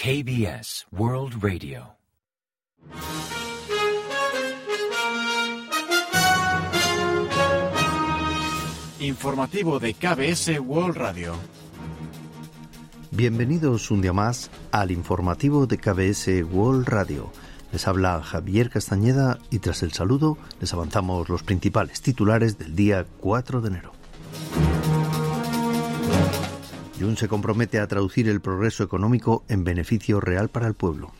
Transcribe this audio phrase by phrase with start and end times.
[0.00, 1.96] KBS World Radio.
[9.00, 11.34] Informativo de KBS World Radio.
[13.10, 17.32] Bienvenidos un día más al informativo de KBS World Radio.
[17.72, 23.04] Les habla Javier Castañeda y tras el saludo les avanzamos los principales titulares del día
[23.18, 23.97] 4 de enero.
[26.98, 31.12] Jun se compromete a traducir el progreso económico en beneficio real para el pueblo.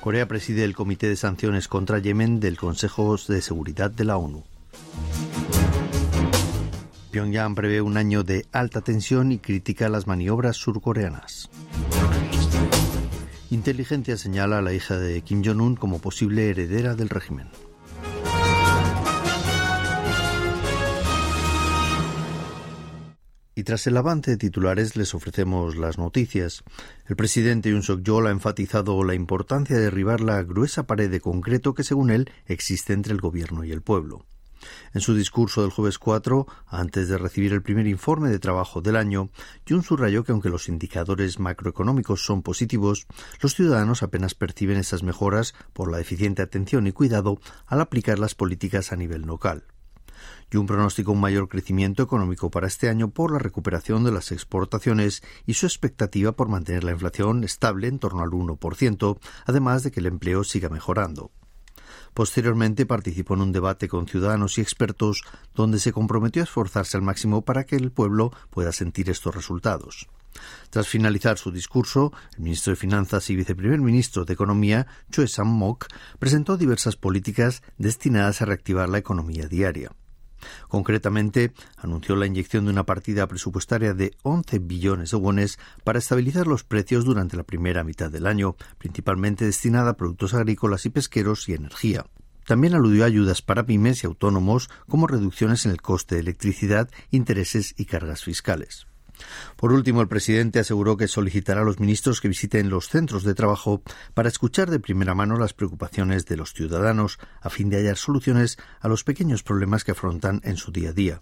[0.00, 4.44] Corea preside el Comité de Sanciones contra Yemen del Consejo de Seguridad de la ONU.
[7.10, 11.50] Pyongyang prevé un año de alta tensión y critica las maniobras surcoreanas.
[13.50, 17.48] Inteligencia señala a la hija de Kim Jong-un como posible heredera del régimen.
[23.60, 26.64] Y tras el avance de titulares les ofrecemos las noticias.
[27.06, 31.74] El presidente Yoon Suk-yeol ha enfatizado la importancia de derribar la gruesa pared de concreto
[31.74, 34.24] que según él existe entre el gobierno y el pueblo.
[34.94, 38.96] En su discurso del jueves 4, antes de recibir el primer informe de trabajo del
[38.96, 39.28] año,
[39.68, 43.06] Jun subrayó que aunque los indicadores macroeconómicos son positivos,
[43.42, 48.34] los ciudadanos apenas perciben esas mejoras por la eficiente atención y cuidado al aplicar las
[48.34, 49.64] políticas a nivel local
[50.50, 54.32] y un pronóstico un mayor crecimiento económico para este año por la recuperación de las
[54.32, 59.90] exportaciones y su expectativa por mantener la inflación estable en torno al 1%, además de
[59.90, 61.30] que el empleo siga mejorando.
[62.14, 65.22] Posteriormente participó en un debate con ciudadanos y expertos
[65.54, 70.08] donde se comprometió a esforzarse al máximo para que el pueblo pueda sentir estos resultados.
[70.70, 75.86] Tras finalizar su discurso, el ministro de Finanzas y viceprimer ministro de Economía, Choi Sam-mok,
[76.18, 79.92] presentó diversas políticas destinadas a reactivar la economía diaria.
[80.68, 86.46] Concretamente, anunció la inyección de una partida presupuestaria de 11 billones de wones para estabilizar
[86.46, 91.48] los precios durante la primera mitad del año, principalmente destinada a productos agrícolas y pesqueros
[91.48, 92.06] y energía.
[92.46, 96.90] También aludió a ayudas para pymes y autónomos como reducciones en el coste de electricidad,
[97.10, 98.89] intereses y cargas fiscales.
[99.56, 103.34] Por último, el presidente aseguró que solicitará a los ministros que visiten los centros de
[103.34, 103.82] trabajo
[104.14, 108.58] para escuchar de primera mano las preocupaciones de los ciudadanos a fin de hallar soluciones
[108.80, 111.20] a los pequeños problemas que afrontan en su día a día.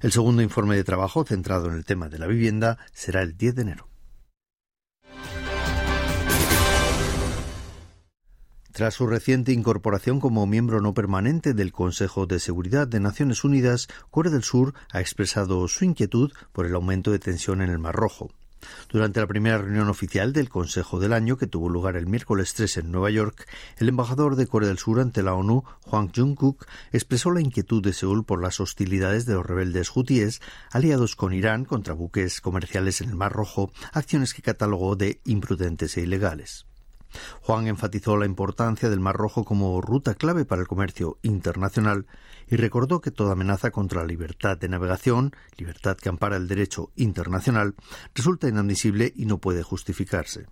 [0.00, 3.54] El segundo informe de trabajo centrado en el tema de la vivienda será el 10
[3.56, 3.95] de enero.
[8.76, 13.88] Tras su reciente incorporación como miembro no permanente del Consejo de Seguridad de Naciones Unidas,
[14.10, 17.94] Corea del Sur ha expresado su inquietud por el aumento de tensión en el Mar
[17.94, 18.28] Rojo.
[18.90, 22.76] Durante la primera reunión oficial del Consejo del Año, que tuvo lugar el miércoles 3
[22.76, 23.48] en Nueva York,
[23.78, 27.94] el embajador de Corea del Sur ante la ONU, Hwang Jung-kook, expresó la inquietud de
[27.94, 33.08] Seúl por las hostilidades de los rebeldes hutíes aliados con Irán contra buques comerciales en
[33.08, 36.66] el Mar Rojo, acciones que catalogó de imprudentes e ilegales.
[37.42, 42.06] Juan enfatizó la importancia del Mar Rojo como ruta clave para el comercio internacional
[42.48, 46.90] y recordó que toda amenaza contra la libertad de navegación, libertad que ampara el derecho
[46.96, 47.74] internacional,
[48.14, 50.46] resulta inadmisible y no puede justificarse.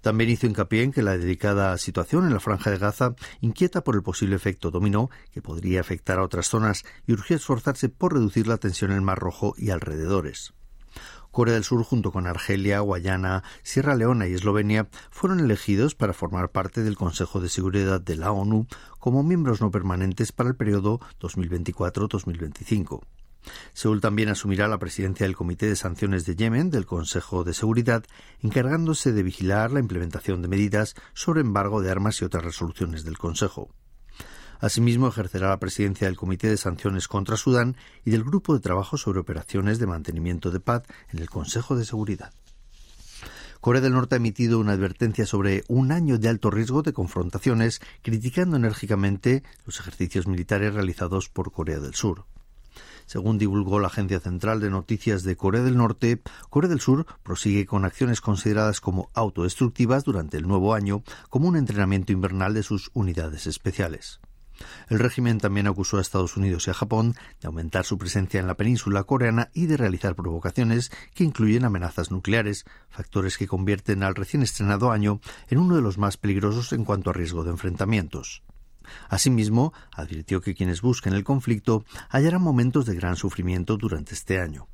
[0.00, 3.96] También hizo hincapié en que la delicada situación en la franja de Gaza inquieta por
[3.96, 8.46] el posible efecto dominó que podría afectar a otras zonas y urgió esforzarse por reducir
[8.46, 10.54] la tensión en el Mar Rojo y alrededores.
[11.38, 16.50] Corea del Sur, junto con Argelia, Guayana, Sierra Leona y Eslovenia, fueron elegidos para formar
[16.50, 18.66] parte del Consejo de Seguridad de la ONU
[18.98, 23.02] como miembros no permanentes para el periodo 2024-2025.
[23.72, 28.02] Seúl también asumirá la presidencia del Comité de Sanciones de Yemen del Consejo de Seguridad,
[28.42, 33.16] encargándose de vigilar la implementación de medidas sobre embargo de armas y otras resoluciones del
[33.16, 33.70] Consejo.
[34.60, 38.96] Asimismo, ejercerá la presidencia del Comité de Sanciones contra Sudán y del Grupo de Trabajo
[38.96, 40.82] sobre Operaciones de Mantenimiento de Paz
[41.12, 42.32] en el Consejo de Seguridad.
[43.60, 47.80] Corea del Norte ha emitido una advertencia sobre un año de alto riesgo de confrontaciones,
[48.02, 52.24] criticando enérgicamente los ejercicios militares realizados por Corea del Sur.
[53.06, 56.20] Según divulgó la Agencia Central de Noticias de Corea del Norte,
[56.50, 61.56] Corea del Sur prosigue con acciones consideradas como autodestructivas durante el nuevo año, como un
[61.56, 64.20] entrenamiento invernal de sus unidades especiales.
[64.88, 68.46] El régimen también acusó a Estados Unidos y a Japón de aumentar su presencia en
[68.46, 74.14] la península coreana y de realizar provocaciones que incluyen amenazas nucleares, factores que convierten al
[74.14, 78.42] recién estrenado año en uno de los más peligrosos en cuanto a riesgo de enfrentamientos.
[79.08, 84.66] Asimismo, advirtió que quienes busquen el conflicto hallarán momentos de gran sufrimiento durante este año.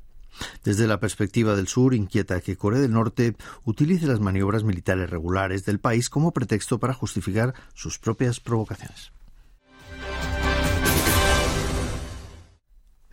[0.63, 5.65] Desde la perspectiva del sur, inquieta que Corea del Norte utilice las maniobras militares regulares
[5.65, 9.11] del país como pretexto para justificar sus propias provocaciones.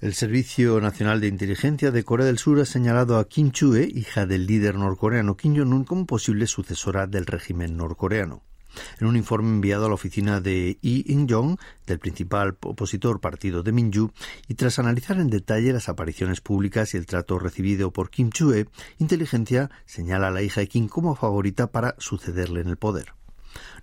[0.03, 4.27] El Servicio Nacional de Inteligencia de Corea del Sur ha señalado a Kim Chue, hija
[4.27, 8.43] del líder norcoreano Kim Jong-un, como posible sucesora del régimen norcoreano.
[8.99, 11.57] En un informe enviado a la oficina de Lee In-jong,
[11.87, 14.11] del principal opositor partido de Minju,
[14.49, 18.67] y tras analizar en detalle las apariciones públicas y el trato recibido por Kim Chue,
[18.99, 23.15] Inteligencia señala a la hija de Kim como favorita para sucederle en el poder.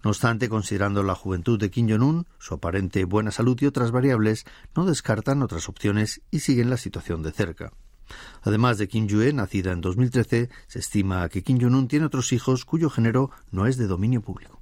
[0.04, 4.46] No obstante, considerando la juventud de Kim Jong-un, su aparente buena salud y otras variables,
[4.76, 7.72] no descartan otras opciones y siguen la situación de cerca.
[8.42, 12.66] Además de Kim Jue, nacida en 2013, se estima que Kim Jong-un tiene otros hijos
[12.66, 14.59] cuyo género no es de dominio público.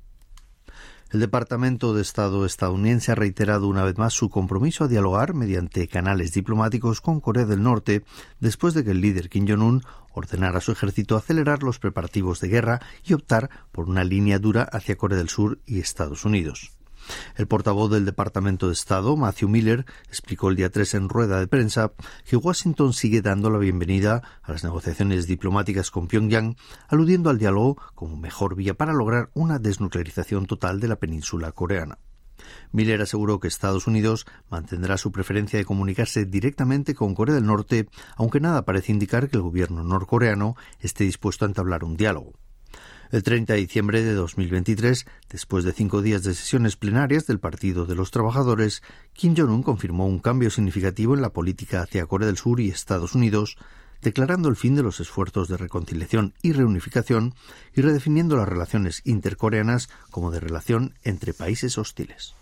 [1.09, 5.87] El Departamento de Estado estadounidense ha reiterado una vez más su compromiso a dialogar mediante
[5.87, 8.03] canales diplomáticos con Corea del Norte
[8.41, 9.83] después de que el líder Kim Jong-un
[10.13, 14.63] ordenara a su ejército acelerar los preparativos de guerra y optar por una línea dura
[14.63, 16.76] hacia Corea del Sur y Estados Unidos.
[17.35, 21.47] El portavoz del Departamento de Estado, Matthew Miller, explicó el día 3 en rueda de
[21.47, 21.93] prensa
[22.25, 26.55] que Washington sigue dando la bienvenida a las negociaciones diplomáticas con Pyongyang,
[26.87, 31.97] aludiendo al diálogo como mejor vía para lograr una desnuclearización total de la península coreana.
[32.71, 37.89] Miller aseguró que Estados Unidos mantendrá su preferencia de comunicarse directamente con Corea del Norte,
[38.15, 42.33] aunque nada parece indicar que el gobierno norcoreano esté dispuesto a entablar un diálogo.
[43.09, 47.85] El 30 de diciembre de 2023, después de cinco días de sesiones plenarias del Partido
[47.85, 48.83] de los Trabajadores,
[49.13, 53.15] Kim Jong-un confirmó un cambio significativo en la política hacia Corea del Sur y Estados
[53.15, 53.57] Unidos,
[54.01, 57.33] declarando el fin de los esfuerzos de reconciliación y reunificación
[57.73, 62.35] y redefiniendo las relaciones intercoreanas como de relación entre países hostiles.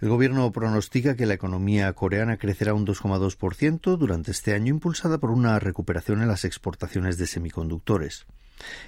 [0.00, 5.32] El gobierno pronostica que la economía coreana crecerá un 2,2% durante este año, impulsada por
[5.32, 8.24] una recuperación en las exportaciones de semiconductores.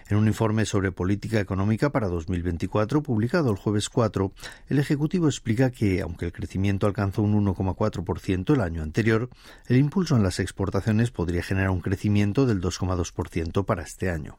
[0.08, 4.32] En un informe sobre política económica para 2024 publicado el jueves 4,
[4.68, 9.30] el Ejecutivo explica que, aunque el crecimiento alcanzó un 1,4% el año anterior,
[9.66, 14.38] el impulso en las exportaciones podría generar un crecimiento del 2,2% para este año.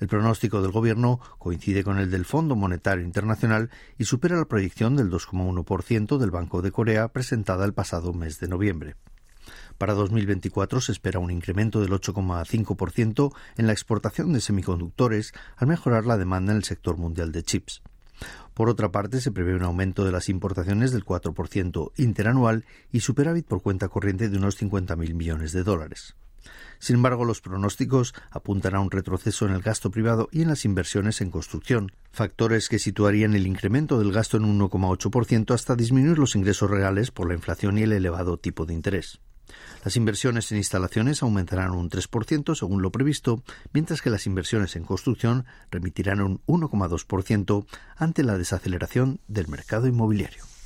[0.00, 4.96] El pronóstico del Gobierno coincide con el del Fondo Monetario Internacional y supera la proyección
[4.96, 8.96] del 2,1% del Banco de Corea presentada el pasado mes de noviembre.
[9.78, 16.04] Para 2024 se espera un incremento del 8,5% en la exportación de semiconductores al mejorar
[16.06, 17.82] la demanda en el sector mundial de chips.
[18.54, 23.46] Por otra parte, se prevé un aumento de las importaciones del 4% interanual y superávit
[23.46, 26.16] por cuenta corriente de unos 50.000 millones de dólares.
[26.78, 30.64] Sin embargo, los pronósticos apuntan a un retroceso en el gasto privado y en las
[30.64, 36.18] inversiones en construcción, factores que situarían el incremento del gasto en un 1,8% hasta disminuir
[36.18, 39.20] los ingresos reales por la inflación y el elevado tipo de interés.
[39.84, 43.42] Las inversiones en instalaciones aumentarán un 3% según lo previsto,
[43.72, 47.66] mientras que las inversiones en construcción remitirán un 1,2%
[47.96, 50.57] ante la desaceleración del mercado inmobiliario.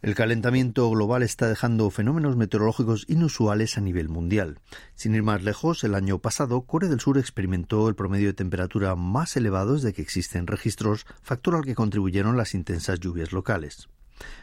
[0.00, 4.60] El calentamiento global está dejando fenómenos meteorológicos inusuales a nivel mundial.
[4.94, 8.94] Sin ir más lejos, el año pasado Corea del Sur experimentó el promedio de temperatura
[8.94, 13.88] más elevado desde que existen registros, factor al que contribuyeron las intensas lluvias locales.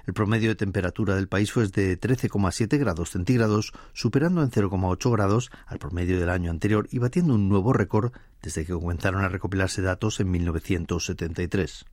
[0.05, 5.51] El promedio de temperatura del país fue de 13,7 grados centígrados, superando en 0,8 grados
[5.67, 8.11] al promedio del año anterior y batiendo un nuevo récord
[8.41, 11.85] desde que comenzaron a recopilarse datos en 1973.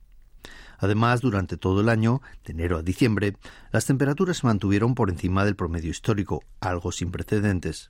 [0.83, 3.37] Además, durante todo el año, de enero a diciembre,
[3.71, 7.87] las temperaturas se mantuvieron por encima del promedio histórico, algo sin precedentes.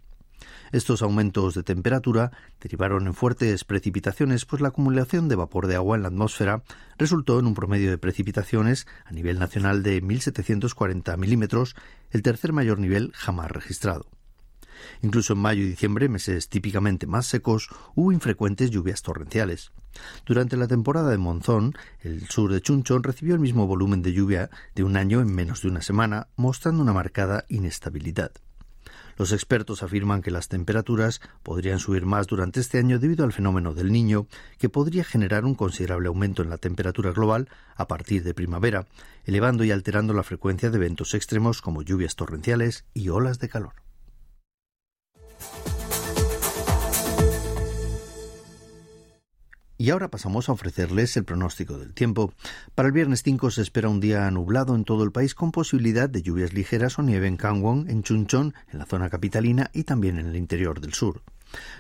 [0.72, 2.30] Estos aumentos de temperatura
[2.62, 6.62] derivaron en fuertes precipitaciones, pues la acumulación de vapor de agua en la atmósfera
[7.00, 11.76] resultó en un promedio de precipitaciones a nivel nacional de 1.740 milímetros,
[12.12, 14.06] el tercer mayor nivel jamás registrado.
[15.02, 19.72] Incluso en mayo y diciembre, meses típicamente más secos, hubo infrecuentes lluvias torrenciales.
[20.26, 24.50] Durante la temporada de monzón, el sur de Chunchon recibió el mismo volumen de lluvia
[24.76, 28.32] de un año en menos de una semana, mostrando una marcada inestabilidad.
[29.18, 33.74] Los expertos afirman que las temperaturas podrían subir más durante este año debido al fenómeno
[33.74, 38.34] del niño, que podría generar un considerable aumento en la temperatura global a partir de
[38.34, 38.88] primavera,
[39.26, 43.74] elevando y alterando la frecuencia de eventos extremos como lluvias torrenciales y olas de calor.
[49.84, 52.32] Y ahora pasamos a ofrecerles el pronóstico del tiempo.
[52.74, 56.10] Para el viernes 5 se espera un día nublado en todo el país con posibilidad
[56.10, 60.20] de lluvias ligeras o nieve en Kangwon, en Chuncheon, en la zona capitalina y también
[60.20, 61.22] en el interior del sur.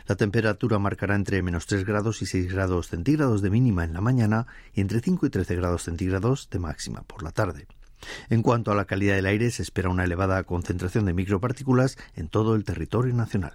[0.05, 4.01] La temperatura marcará entre menos 3 grados y 6 grados centígrados de mínima en la
[4.01, 7.67] mañana y entre 5 y 13 grados centígrados de máxima por la tarde.
[8.29, 12.27] En cuanto a la calidad del aire, se espera una elevada concentración de micropartículas en
[12.27, 13.53] todo el territorio nacional.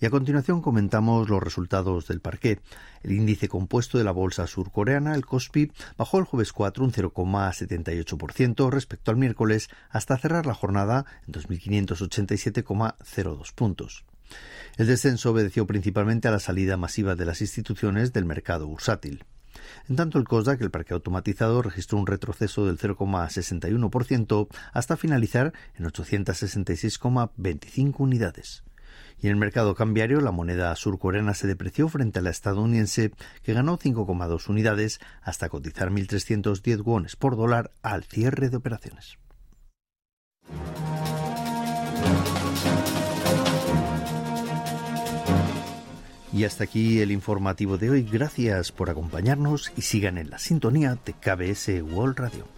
[0.00, 2.60] Y a continuación comentamos los resultados del parqué.
[3.02, 8.70] El índice compuesto de la bolsa surcoreana, el Kospi, bajó el jueves 4 un 0,78%
[8.70, 14.04] respecto al miércoles hasta cerrar la jornada en 2.587,02 puntos.
[14.76, 19.24] El descenso obedeció principalmente a la salida masiva de las instituciones del mercado bursátil.
[19.88, 25.86] En tanto, el COSDAC, el parque automatizado, registró un retroceso del 0,61% hasta finalizar en
[25.86, 28.62] 866,25 unidades.
[29.20, 33.52] Y en el mercado cambiario, la moneda surcoreana se depreció frente a la estadounidense, que
[33.52, 39.18] ganó 5,2 unidades hasta cotizar 1.310 wones por dólar al cierre de operaciones.
[46.32, 48.02] Y hasta aquí el informativo de hoy.
[48.04, 52.57] Gracias por acompañarnos y sigan en la sintonía de KBS World Radio.